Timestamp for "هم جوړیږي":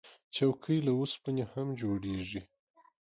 1.51-2.41